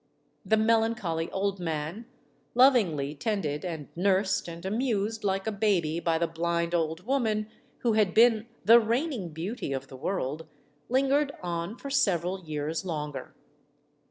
[0.43, 2.07] The melancholy old man,
[2.55, 7.47] lovingly tended and nursed and amused like a baby by the blind old woman
[7.81, 10.47] who had been the reigning beauty of the world,
[10.89, 13.35] lingered on for several years longer.